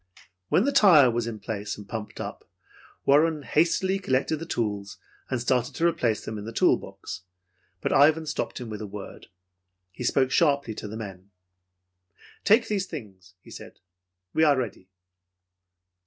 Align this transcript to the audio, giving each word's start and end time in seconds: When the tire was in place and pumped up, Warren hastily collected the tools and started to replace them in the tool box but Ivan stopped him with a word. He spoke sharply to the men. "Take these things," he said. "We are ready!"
When 0.49 0.63
the 0.63 0.71
tire 0.71 1.11
was 1.11 1.27
in 1.27 1.37
place 1.39 1.77
and 1.77 1.87
pumped 1.87 2.19
up, 2.19 2.43
Warren 3.05 3.43
hastily 3.43 3.99
collected 3.99 4.37
the 4.37 4.47
tools 4.47 4.97
and 5.29 5.39
started 5.39 5.75
to 5.75 5.85
replace 5.85 6.25
them 6.25 6.39
in 6.39 6.45
the 6.45 6.51
tool 6.51 6.75
box 6.75 7.21
but 7.81 7.93
Ivan 7.93 8.25
stopped 8.25 8.59
him 8.59 8.67
with 8.67 8.81
a 8.81 8.87
word. 8.87 9.27
He 9.91 10.03
spoke 10.03 10.31
sharply 10.31 10.73
to 10.73 10.87
the 10.87 10.97
men. 10.97 11.29
"Take 12.43 12.67
these 12.67 12.87
things," 12.87 13.35
he 13.41 13.51
said. 13.51 13.79
"We 14.33 14.43
are 14.43 14.57
ready!" 14.57 14.89